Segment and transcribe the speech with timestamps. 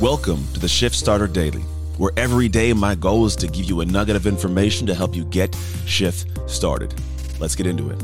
[0.00, 1.62] Welcome to the Shift Starter Daily,
[1.96, 5.16] where every day my goal is to give you a nugget of information to help
[5.16, 5.56] you get
[5.86, 6.94] shift started.
[7.40, 8.02] Let's get into it.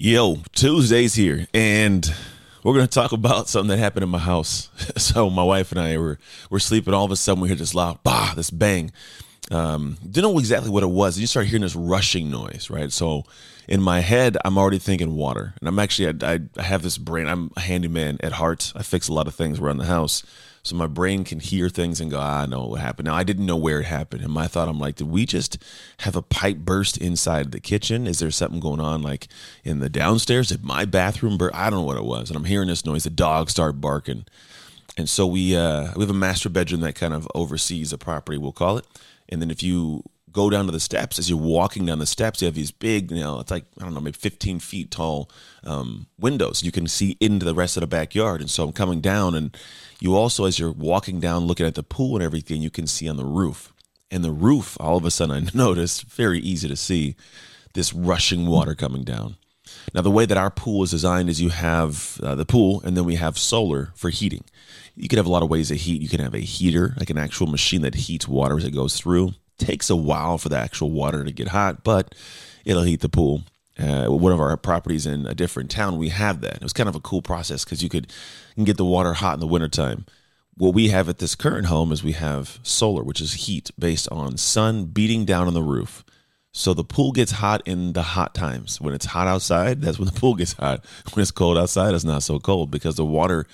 [0.00, 2.12] Yo, Tuesday's here, and
[2.64, 4.68] we're going to talk about something that happened in my house.
[4.96, 6.18] so, my wife and I were,
[6.50, 6.92] were sleeping.
[6.92, 8.90] All of a sudden, we hear this loud, bah, this bang.
[9.50, 11.16] Um, didn't know exactly what it was.
[11.16, 12.92] And you start hearing this rushing noise, right?
[12.92, 13.24] So,
[13.68, 15.54] in my head, I'm already thinking water.
[15.60, 17.26] And I'm actually, I, I have this brain.
[17.26, 18.72] I'm a handyman at heart.
[18.74, 20.22] I fix a lot of things around the house.
[20.64, 23.06] So my brain can hear things and go, ah, I know what happened.
[23.06, 24.22] Now, I didn't know where it happened.
[24.22, 25.58] And my thought, I'm like, did we just
[25.98, 28.06] have a pipe burst inside the kitchen?
[28.06, 29.26] Is there something going on like
[29.64, 30.48] in the downstairs?
[30.48, 31.56] Did my bathroom burst?
[31.56, 32.30] I don't know what it was.
[32.30, 33.02] And I'm hearing this noise.
[33.02, 34.24] The dogs start barking.
[34.96, 38.38] And so we uh, we have a master bedroom that kind of oversees the property,
[38.38, 38.86] we'll call it.
[39.32, 42.40] And then if you go down to the steps, as you're walking down the steps,
[42.40, 45.30] you have these big, you know, it's like, I don't know, maybe 15 feet tall
[45.64, 46.62] um, windows.
[46.62, 48.40] You can see into the rest of the backyard.
[48.40, 49.56] And so I'm coming down, and
[50.00, 53.08] you also, as you're walking down, looking at the pool and everything, you can see
[53.08, 53.72] on the roof.
[54.10, 57.16] And the roof, all of a sudden, I noticed, very easy to see,
[57.72, 59.36] this rushing water coming down.
[59.94, 62.96] Now, the way that our pool is designed is you have uh, the pool, and
[62.96, 64.44] then we have solar for heating.
[64.94, 66.02] You could have a lot of ways to heat.
[66.02, 68.96] You can have a heater, like an actual machine that heats water as it goes
[68.96, 72.14] through takes a while for the actual water to get hot, but
[72.64, 73.42] it'll heat the pool.
[73.78, 76.56] Uh, one of our properties in a different town, we have that.
[76.56, 78.06] It was kind of a cool process because you could
[78.50, 80.04] you can get the water hot in the wintertime.
[80.54, 84.08] What we have at this current home is we have solar, which is heat based
[84.10, 86.04] on sun beating down on the roof.
[86.52, 88.80] So the pool gets hot in the hot times.
[88.80, 90.84] When it's hot outside, that's when the pool gets hot.
[91.12, 93.46] When it's cold outside, it's not so cold because the water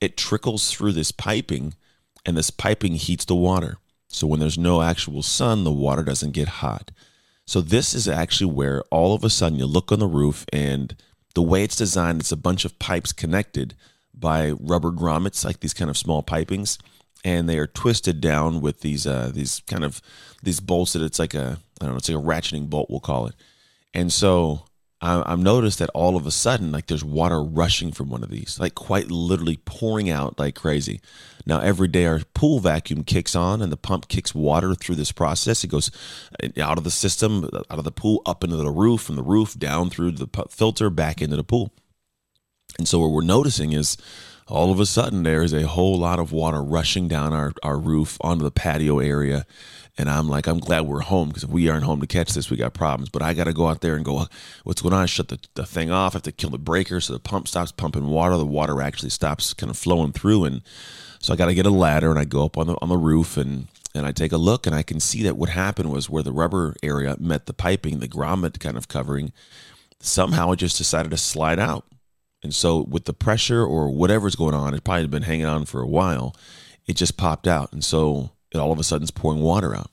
[0.00, 1.74] it trickles through this piping
[2.24, 3.78] and this piping heats the water.
[4.08, 6.90] So when there's no actual sun, the water doesn't get hot.
[7.46, 10.94] So this is actually where all of a sudden you look on the roof and
[11.34, 13.74] the way it's designed, it's a bunch of pipes connected
[14.14, 16.78] by rubber grommets, like these kind of small pipings,
[17.24, 20.00] and they are twisted down with these uh, these kind of
[20.42, 23.00] these bolts that it's like a I don't know, it's like a ratcheting bolt, we'll
[23.00, 23.34] call it.
[23.92, 24.64] And so
[25.00, 28.58] I've noticed that all of a sudden, like there's water rushing from one of these,
[28.58, 31.00] like quite literally pouring out like crazy.
[31.44, 35.12] Now, every day our pool vacuum kicks on and the pump kicks water through this
[35.12, 35.62] process.
[35.62, 35.90] It goes
[36.42, 39.22] uh, out of the system, out of the pool, up into the roof, from the
[39.22, 41.70] roof down through the filter, back into the pool.
[42.78, 43.98] And so, what we're noticing is
[44.46, 47.78] all of a sudden there is a whole lot of water rushing down our, our
[47.78, 49.46] roof onto the patio area
[49.96, 52.50] and I'm like, I'm glad we're home because if we aren't home to catch this,
[52.50, 53.10] we got problems.
[53.10, 54.26] But I got to go out there and go,
[54.64, 55.06] what's going on?
[55.06, 56.14] Shut the, the thing off.
[56.14, 58.36] I have to kill the breaker so the pump stops pumping water.
[58.36, 60.46] The water actually stops kind of flowing through.
[60.46, 60.62] And
[61.20, 62.96] so I got to get a ladder and I go up on the on the
[62.96, 66.10] roof and and I take a look and I can see that what happened was
[66.10, 69.32] where the rubber area met the piping, the grommet kind of covering,
[70.00, 71.84] somehow it just decided to slide out.
[72.44, 75.64] And so with the pressure or whatever's going on, it probably had been hanging on
[75.64, 76.36] for a while.
[76.86, 77.72] It just popped out.
[77.72, 79.90] And so it all of a sudden is pouring water out.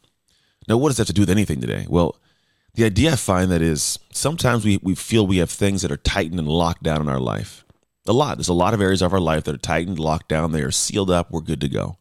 [0.67, 1.85] Now, what does that have to do with anything today?
[1.87, 2.17] Well,
[2.73, 5.97] the idea I find that is sometimes we, we feel we have things that are
[5.97, 7.63] tightened and locked down in our life.
[8.05, 8.37] A lot.
[8.37, 10.71] There's a lot of areas of our life that are tightened, locked down, they are
[10.71, 11.97] sealed up, we're good to go.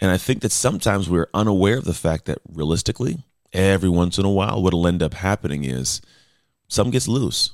[0.00, 3.18] And I think that sometimes we're unaware of the fact that realistically,
[3.52, 6.00] every once in a while, what'll end up happening is
[6.68, 7.52] something gets loose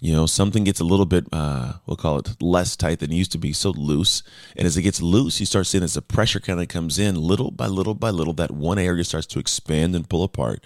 [0.00, 3.16] you know something gets a little bit uh, we'll call it less tight than it
[3.16, 4.22] used to be so loose.
[4.56, 7.14] And as it gets loose you start seeing as the pressure kind of comes in
[7.14, 10.64] little by little by little that one area starts to expand and pull apart.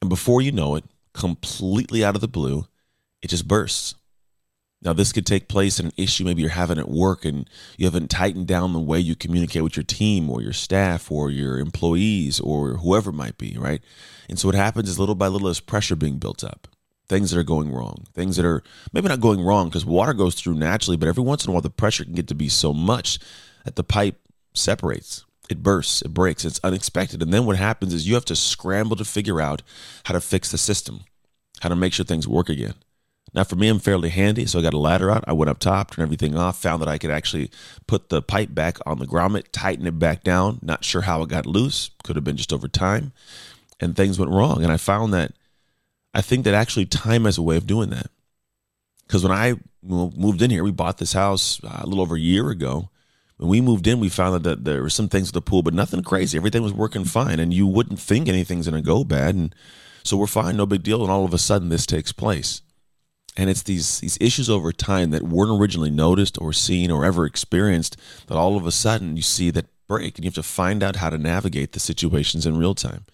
[0.00, 2.66] And before you know it completely out of the blue
[3.22, 3.94] it just bursts.
[4.82, 7.86] Now this could take place in an issue maybe you're having at work and you
[7.86, 11.58] haven't tightened down the way you communicate with your team or your staff or your
[11.58, 13.82] employees or whoever it might be right?
[14.28, 16.68] And so what happens is little by little there's pressure being built up
[17.08, 20.34] things that are going wrong, things that are maybe not going wrong because water goes
[20.34, 22.72] through naturally, but every once in a while the pressure can get to be so
[22.72, 23.18] much
[23.64, 24.20] that the pipe
[24.54, 25.24] separates.
[25.48, 27.22] It bursts, it breaks, it's unexpected.
[27.22, 29.62] And then what happens is you have to scramble to figure out
[30.04, 31.04] how to fix the system,
[31.60, 32.74] how to make sure things work again.
[33.34, 35.24] Now, for me, I'm fairly handy, so I got a ladder out.
[35.26, 37.50] I went up top, turned everything off, found that I could actually
[37.86, 40.58] put the pipe back on the grommet, tighten it back down.
[40.62, 43.12] Not sure how it got loose, could have been just over time,
[43.80, 44.62] and things went wrong.
[44.62, 45.32] And I found that
[46.18, 48.10] I think that actually time has a way of doing that.
[49.06, 52.20] Because when I moved in here, we bought this house uh, a little over a
[52.20, 52.90] year ago.
[53.36, 55.74] When we moved in, we found that there were some things with the pool, but
[55.74, 56.36] nothing crazy.
[56.36, 59.36] Everything was working fine, and you wouldn't think anything's going to go bad.
[59.36, 59.54] And
[60.02, 61.02] so we're fine, no big deal.
[61.02, 62.62] And all of a sudden, this takes place.
[63.36, 67.26] And it's these these issues over time that weren't originally noticed or seen or ever
[67.26, 70.82] experienced that all of a sudden you see that break, and you have to find
[70.82, 73.06] out how to navigate the situations in real time.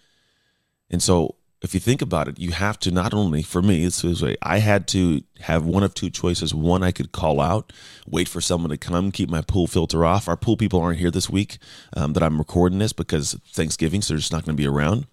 [0.91, 4.03] And so if you think about it, you have to not only, for me, it's
[4.03, 6.55] this way, I had to have one of two choices.
[6.55, 7.73] One, I could call out,
[8.07, 10.29] wait for someone to come, keep my pool filter off.
[10.29, 11.59] Our pool people aren't here this week
[11.97, 15.07] um, that I'm recording this because Thanksgiving, so they're just not going to be around.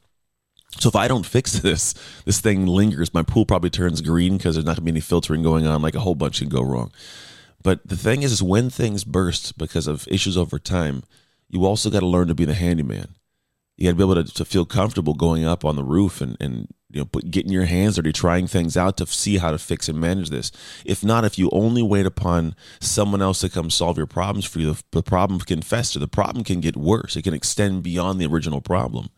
[0.79, 1.93] So if I don't fix this,
[2.25, 3.13] this thing lingers.
[3.13, 5.81] My pool probably turns green because there's not going to be any filtering going on.
[5.81, 6.91] Like a whole bunch can go wrong.
[7.63, 11.03] But the thing is, is when things burst because of issues over time,
[11.47, 13.15] you also got to learn to be the handyman
[13.81, 16.37] you got to be able to, to feel comfortable going up on the roof and,
[16.39, 19.89] and you know getting your hands dirty trying things out to see how to fix
[19.89, 20.51] and manage this.
[20.85, 24.59] If not if you only wait upon someone else to come solve your problems for
[24.59, 25.97] you the, the problem can fester.
[25.97, 27.15] The problem can get worse.
[27.15, 29.09] It can extend beyond the original problem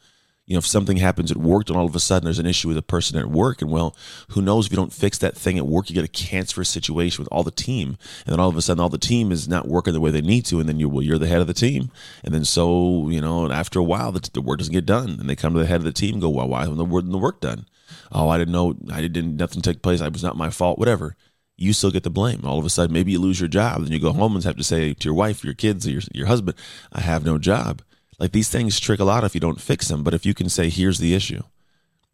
[0.45, 2.67] you know, if something happens at work and all of a sudden there's an issue
[2.67, 3.95] with a person at work, and well,
[4.29, 7.23] who knows if you don't fix that thing at work, you get a cancerous situation
[7.23, 9.67] with all the team, and then all of a sudden all the team is not
[9.67, 11.53] working the way they need to, and then you well, you're the head of the
[11.53, 11.91] team,
[12.23, 15.11] and then so you know, and after a while the, the work doesn't get done,
[15.11, 16.85] and they come to the head of the team and go, well, why isn't the
[17.17, 17.65] work done?
[18.11, 21.15] Oh, I didn't know, I didn't nothing took place, I was not my fault, whatever.
[21.55, 22.41] You still get the blame.
[22.43, 24.57] All of a sudden, maybe you lose your job, and you go home and have
[24.57, 26.57] to say to your wife, your kids, or your your husband,
[26.91, 27.81] I have no job
[28.19, 30.03] like these things trickle out if you don't fix them.
[30.03, 31.43] But if you can say, here's the issue,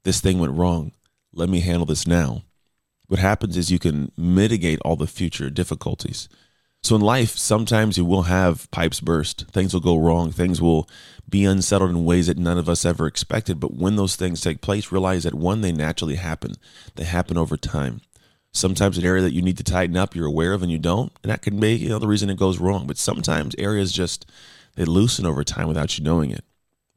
[0.03, 0.91] this thing went wrong,
[1.33, 2.43] let me handle this now.
[3.07, 6.29] What happens is you can mitigate all the future difficulties.
[6.81, 10.87] So in life, sometimes you will have pipes burst, things will go wrong, things will
[11.27, 13.59] be unsettled in ways that none of us ever expected.
[13.59, 16.53] But when those things take place, realize that one, they naturally happen,
[16.95, 18.01] they happen over time.
[18.51, 21.11] Sometimes an area that you need to tighten up, you're aware of and you don't,
[21.21, 22.87] and that can be you know the reason it goes wrong.
[22.87, 24.25] But sometimes areas just
[24.75, 26.43] they loosen over time without you knowing it.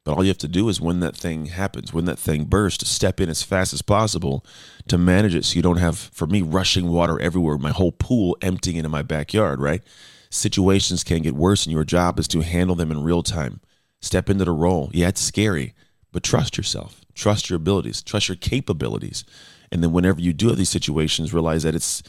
[0.03, 2.89] But all you have to do is when that thing happens, when that thing bursts,
[2.89, 4.45] step in as fast as possible
[4.87, 8.37] to manage it so you don't have, for me, rushing water everywhere, my whole pool
[8.41, 9.81] emptying into my backyard, right?
[10.29, 13.61] Situations can get worse, and your job is to handle them in real time.
[14.01, 14.89] Step into the role.
[14.93, 15.73] Yeah, it's scary,
[16.11, 19.23] but trust yourself, trust your abilities, trust your capabilities.
[19.71, 22.03] And then whenever you do have these situations, realize that it's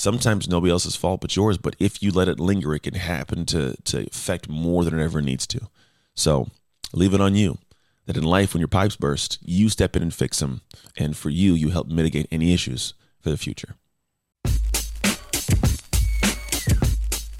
[0.00, 1.58] sometimes nobody else's fault but yours.
[1.58, 5.04] But if you let it linger, it can happen to to affect more than it
[5.04, 5.68] ever needs to.
[6.14, 6.48] So
[6.92, 7.58] leave it on you.
[8.06, 10.62] That in life, when your pipes burst, you step in and fix them,
[10.96, 13.76] and for you, you help mitigate any issues for the future.